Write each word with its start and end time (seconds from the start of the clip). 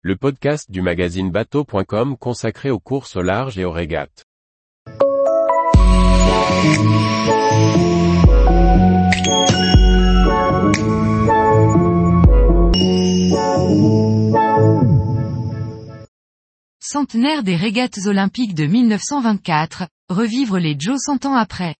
le 0.00 0.14
podcast 0.14 0.70
du 0.70 0.80
magazine 0.80 1.32
bateau.com 1.32 2.16
consacré 2.16 2.70
aux 2.70 2.78
courses 2.78 3.16
au 3.16 3.22
large 3.22 3.58
et 3.58 3.64
aux 3.64 3.72
régates. 3.72 4.24
Centenaire 16.78 17.42
des 17.42 17.56
régates 17.56 17.98
olympiques 18.06 18.54
de 18.54 18.66
1924, 18.66 19.88
revivre 20.08 20.58
les 20.58 20.76
Joe 20.78 20.96
100 21.00 21.26
ans 21.26 21.34
après. 21.34 21.74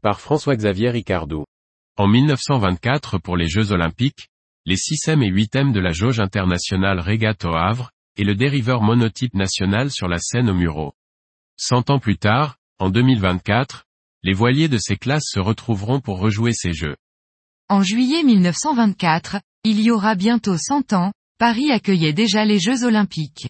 Par 0.00 0.18
François-Xavier 0.18 0.88
Ricardou. 0.88 1.44
En 1.98 2.08
1924 2.08 3.18
pour 3.18 3.36
les 3.36 3.48
Jeux 3.48 3.72
olympiques, 3.72 4.30
les 4.66 4.76
6e 4.76 5.22
et 5.22 5.30
8e 5.30 5.72
de 5.72 5.80
la 5.80 5.92
jauge 5.92 6.20
internationale 6.20 7.00
régate 7.00 7.44
au 7.44 7.54
Havre, 7.54 7.90
et 8.16 8.24
le 8.24 8.34
dériveur 8.34 8.82
monotype 8.82 9.34
national 9.34 9.90
sur 9.90 10.08
la 10.08 10.18
Seine 10.18 10.50
au 10.50 10.54
Mureau. 10.54 10.92
Cent 11.56 11.90
ans 11.90 11.98
plus 11.98 12.18
tard, 12.18 12.56
en 12.78 12.90
2024, 12.90 13.84
les 14.22 14.34
voiliers 14.34 14.68
de 14.68 14.78
ces 14.78 14.96
classes 14.96 15.28
se 15.28 15.40
retrouveront 15.40 16.00
pour 16.00 16.18
rejouer 16.18 16.52
ces 16.52 16.72
Jeux. 16.72 16.96
En 17.68 17.82
juillet 17.82 18.22
1924, 18.22 19.40
il 19.64 19.80
y 19.80 19.90
aura 19.90 20.14
bientôt 20.14 20.58
100 20.58 20.92
ans, 20.92 21.12
Paris 21.38 21.70
accueillait 21.70 22.12
déjà 22.12 22.44
les 22.44 22.58
Jeux 22.58 22.84
olympiques. 22.84 23.48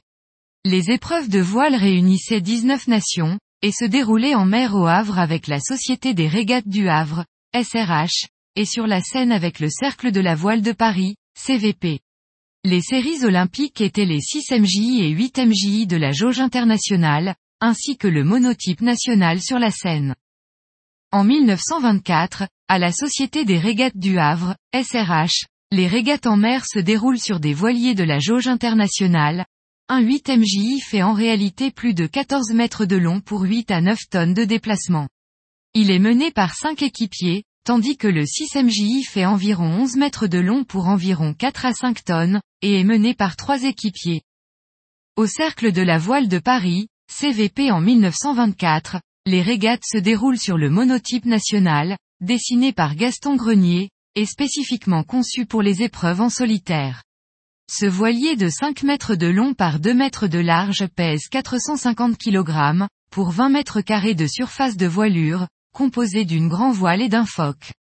Les 0.65 0.91
épreuves 0.91 1.29
de 1.29 1.41
voile 1.41 1.75
réunissaient 1.75 2.41
19 2.41 2.87
nations, 2.87 3.39
et 3.63 3.73
se 3.73 3.85
déroulaient 3.85 4.35
en 4.35 4.45
mer 4.45 4.75
au 4.75 4.87
Havre 4.87 5.19
avec 5.19 5.47
la 5.47 5.59
Société 5.59 6.15
des 6.15 6.29
régates 6.29 6.69
du 6.69 6.89
Havre, 6.89 7.25
SRH, 7.55 8.29
et 8.57 8.65
sur 8.65 8.87
la 8.87 9.01
Seine 9.01 9.33
avec 9.33 9.61
le 9.61 9.69
Cercle 9.69 10.13
de 10.13 10.21
la 10.21 10.35
Voile 10.35 10.63
de 10.63 10.73
Paris, 10.73 11.17
CVP. 11.35 12.01
Les 12.65 12.83
séries 12.83 13.25
olympiques 13.25 13.81
étaient 13.81 14.05
les 14.05 14.21
6 14.21 14.51
MJI 14.53 15.03
et 15.03 15.09
8 15.11 15.39
MJI 15.39 15.87
de 15.87 15.97
la 15.97 16.13
jauge 16.13 16.41
internationale, 16.41 17.35
ainsi 17.61 17.97
que 17.97 18.09
le 18.09 18.25
monotype 18.25 18.83
national 18.83 19.41
sur 19.41 19.59
la 19.59 19.71
Seine. 19.71 20.15
En 21.13 21.25
1924, 21.25 22.47
à 22.69 22.79
la 22.79 22.93
Société 22.93 23.45
des 23.45 23.59
régates 23.59 23.97
du 23.97 24.19
Havre, 24.19 24.57
SRH, 24.75 25.47
les 25.73 25.87
régates 25.87 26.27
en 26.27 26.37
mer 26.37 26.65
se 26.67 26.79
déroulent 26.79 27.19
sur 27.19 27.41
des 27.41 27.55
voiliers 27.55 27.95
de 27.95 28.05
la 28.05 28.19
jauge 28.19 28.49
internationale. 28.49 29.47
Un 29.89 30.01
8 30.01 30.29
MJI 30.29 30.81
fait 30.81 31.03
en 31.03 31.13
réalité 31.13 31.71
plus 31.71 31.95
de 31.95 32.07
14 32.07 32.53
mètres 32.53 32.85
de 32.85 32.97
long 32.97 33.21
pour 33.21 33.43
8 33.43 33.71
à 33.71 33.81
9 33.81 33.99
tonnes 34.11 34.35
de 34.35 34.45
déplacement. 34.45 35.09
Il 35.75 35.91
est 35.91 35.99
mené 35.99 36.31
par 36.31 36.55
5 36.55 36.83
équipiers, 36.83 37.45
tandis 37.71 37.97
que 37.97 38.09
le 38.09 38.27
6 38.27 38.57
MJI 38.65 39.05
fait 39.05 39.25
environ 39.25 39.83
11 39.83 39.95
mètres 39.95 40.27
de 40.27 40.41
long 40.41 40.65
pour 40.65 40.89
environ 40.89 41.35
4 41.35 41.67
à 41.67 41.73
5 41.73 42.05
tonnes, 42.05 42.41
et 42.63 42.81
est 42.81 42.85
mené 42.85 43.15
par 43.15 43.37
3 43.37 43.63
équipiers. 43.63 44.23
Au 45.15 45.27
Cercle 45.27 45.71
de 45.71 45.81
la 45.81 45.97
Voile 45.97 46.27
de 46.27 46.41
Paris, 46.41 46.89
CVP 47.07 47.71
en 47.71 47.81
1924, 47.81 49.01
les 49.25 49.41
régates 49.41 49.85
se 49.85 49.99
déroulent 49.99 50.37
sur 50.37 50.59
le 50.59 50.69
monotype 50.69 51.27
national, 51.27 51.97
dessiné 52.21 52.73
par 52.73 52.97
Gaston 52.97 53.37
Grenier, 53.37 53.91
et 54.17 54.27
spécifiquement 54.27 55.05
conçu 55.05 55.47
pour 55.47 55.63
les 55.63 55.85
épreuves 55.85 56.23
en 56.23 56.29
solitaire. 56.29 57.05
Ce 57.71 57.87
voilier 57.87 58.35
de 58.35 58.49
5 58.49 58.83
mètres 58.83 59.15
de 59.15 59.29
long 59.29 59.55
par 59.55 59.79
2 59.79 59.95
mètres 59.95 60.27
de 60.27 60.41
large 60.41 60.89
pèse 60.97 61.29
450 61.31 62.19
kg, 62.19 62.89
pour 63.13 63.31
20 63.31 63.49
mètres 63.49 63.81
carrés 63.81 64.17
de 64.17 64.27
surface 64.27 64.77
de 64.77 64.89
voilure, 64.89 65.47
composé 65.73 66.25
d'une 66.25 66.49
grand 66.49 66.73
voile 66.73 67.03
et 67.03 67.09
d'un 67.09 67.27
foc. 67.27 67.73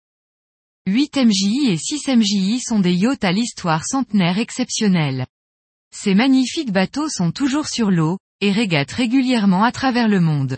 8 0.87 1.17
MJI 1.17 1.69
et 1.69 1.77
6 1.77 2.07
MJI 2.07 2.59
sont 2.61 2.79
des 2.79 2.93
yachts 2.93 3.23
à 3.23 3.31
l'histoire 3.31 3.85
centenaire 3.85 4.39
exceptionnelle. 4.39 5.27
Ces 5.95 6.15
magnifiques 6.15 6.71
bateaux 6.71 7.09
sont 7.09 7.31
toujours 7.31 7.67
sur 7.67 7.91
l'eau, 7.91 8.17
et 8.41 8.51
régatent 8.51 8.91
régulièrement 8.91 9.63
à 9.63 9.71
travers 9.71 10.07
le 10.07 10.19
monde. 10.19 10.57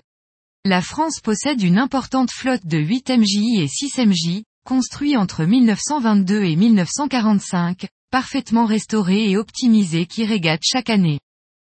La 0.66 0.82
France 0.82 1.20
possède 1.20 1.62
une 1.62 1.80
importante 1.80 2.32
flotte 2.32 2.66
de 2.66 2.78
8 2.78 3.10
MJI 3.10 3.62
et 3.62 3.68
6 3.68 3.98
MJ, 4.06 4.44
construits 4.64 5.18
entre 5.18 5.44
1922 5.44 6.44
et 6.44 6.56
1945, 6.56 7.88
parfaitement 8.12 8.66
restaurés 8.66 9.32
et 9.32 9.38
optimisés 9.38 10.06
qui 10.06 10.26
régatent 10.26 10.64
chaque 10.64 10.92
année. 10.92 11.20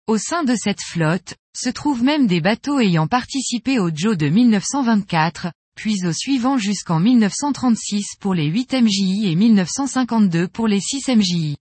Au 0.07 0.17
sein 0.17 0.43
de 0.43 0.55
cette 0.55 0.81
flotte, 0.81 1.35
se 1.55 1.69
trouvent 1.69 2.03
même 2.03 2.27
des 2.27 2.41
bateaux 2.41 2.79
ayant 2.79 3.07
participé 3.07 3.79
au 3.79 3.89
Joe 3.93 4.17
de 4.17 4.27
1924, 4.27 5.51
puis 5.75 6.05
au 6.05 6.13
suivant 6.13 6.57
jusqu'en 6.57 6.99
1936 6.99 8.15
pour 8.19 8.33
les 8.33 8.47
8 8.47 8.73
MJI 8.81 9.31
et 9.31 9.35
1952 9.35 10.47
pour 10.47 10.67
les 10.67 10.79
6 10.79 11.09
MJI. 11.09 11.57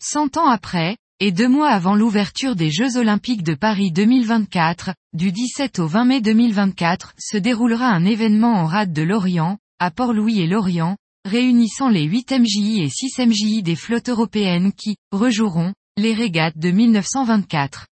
Cent 0.00 0.36
ans 0.36 0.48
après, 0.48 0.96
et 1.20 1.32
deux 1.32 1.48
mois 1.48 1.70
avant 1.70 1.96
l'ouverture 1.96 2.54
des 2.54 2.70
Jeux 2.70 2.96
Olympiques 2.96 3.42
de 3.42 3.54
Paris 3.54 3.90
2024, 3.90 4.94
du 5.14 5.32
17 5.32 5.80
au 5.80 5.88
20 5.88 6.04
mai 6.04 6.20
2024, 6.20 7.14
se 7.18 7.36
déroulera 7.36 7.88
un 7.88 8.04
événement 8.04 8.54
en 8.54 8.66
rade 8.66 8.92
de 8.92 9.02
Lorient, 9.02 9.58
à 9.80 9.90
Port-Louis 9.90 10.40
et 10.40 10.46
Lorient, 10.46 10.96
réunissant 11.24 11.88
les 11.88 12.04
8 12.04 12.32
MJI 12.38 12.82
et 12.82 12.88
6 12.88 13.18
MJI 13.26 13.62
des 13.62 13.76
flottes 13.76 14.08
européennes 14.08 14.72
qui, 14.72 14.96
rejoueront, 15.10 15.74
les 15.96 16.14
régates 16.14 16.56
de 16.56 16.70
1924. 16.70 17.86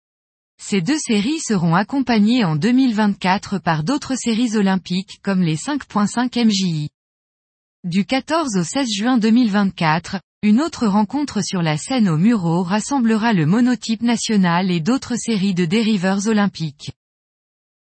Ces 0.62 0.82
deux 0.82 0.98
séries 0.98 1.40
seront 1.40 1.76
accompagnées 1.76 2.44
en 2.44 2.56
2024 2.56 3.60
par 3.60 3.84
d'autres 3.84 4.16
séries 4.16 4.56
olympiques 4.56 5.20
comme 5.22 5.42
les 5.42 5.58
5.5 5.58 6.46
MJI. 6.46 6.90
Du 7.84 8.06
14 8.06 8.58
au 8.58 8.64
16 8.64 8.88
juin 8.90 9.18
2024, 9.18 10.20
une 10.42 10.62
autre 10.62 10.88
rencontre 10.88 11.44
sur 11.44 11.62
la 11.62 11.78
scène 11.78 12.10
au 12.10 12.18
Mureau 12.18 12.64
rassemblera 12.64 13.34
le 13.34 13.46
monotype 13.46 14.02
national 14.02 14.72
et 14.72 14.80
d'autres 14.80 15.16
séries 15.16 15.54
de 15.54 15.66
dériveurs 15.66 16.28
olympiques. 16.28 16.92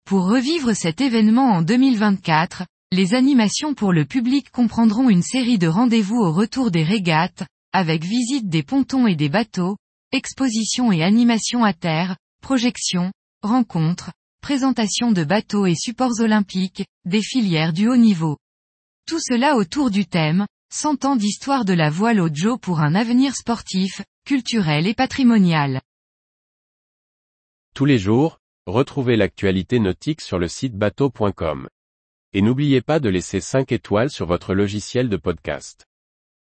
Pour 0.04 0.26
revivre 0.26 0.74
cet 0.74 1.00
événement 1.00 1.50
en 1.52 1.62
2024, 1.62 2.64
les 2.90 3.14
animations 3.14 3.74
pour 3.74 3.92
le 3.92 4.04
public 4.04 4.50
comprendront 4.50 5.08
une 5.08 5.22
série 5.22 5.58
de 5.58 5.68
rendez-vous 5.68 6.18
au 6.18 6.32
retour 6.32 6.70
des 6.70 6.82
régates, 6.82 7.44
avec 7.72 8.04
visite 8.04 8.48
des 8.48 8.62
pontons 8.62 9.06
et 9.06 9.16
des 9.16 9.28
bateaux, 9.28 9.76
expositions 10.12 10.92
et 10.92 11.02
animations 11.02 11.64
à 11.64 11.72
terre, 11.72 12.16
projections, 12.42 13.12
rencontres, 13.42 14.12
présentations 14.42 15.12
de 15.12 15.24
bateaux 15.24 15.64
et 15.64 15.74
supports 15.74 16.20
olympiques, 16.20 16.84
des 17.06 17.22
filières 17.22 17.72
du 17.72 17.88
haut 17.88 17.96
niveau. 17.96 18.36
Tout 19.06 19.20
cela 19.20 19.56
autour 19.56 19.90
du 19.90 20.04
thème, 20.04 20.46
100 20.74 21.04
ans 21.06 21.16
d'histoire 21.16 21.64
de 21.64 21.72
la 21.72 21.88
voile 21.88 22.20
au 22.20 22.28
Joe 22.32 22.58
pour 22.60 22.80
un 22.80 22.94
avenir 22.94 23.34
sportif, 23.34 24.02
culturel 24.26 24.86
et 24.86 24.94
patrimonial. 24.94 25.80
Tous 27.74 27.84
les 27.84 27.98
jours, 27.98 28.38
retrouvez 28.66 29.16
l'actualité 29.16 29.78
nautique 29.78 30.20
sur 30.20 30.38
le 30.38 30.48
site 30.48 30.74
bateau.com. 30.74 31.68
Et 32.34 32.42
n'oubliez 32.42 32.82
pas 32.82 33.00
de 33.00 33.08
laisser 33.08 33.40
5 33.40 33.72
étoiles 33.72 34.10
sur 34.10 34.26
votre 34.26 34.54
logiciel 34.54 35.08
de 35.08 35.16
podcast. 35.16 35.86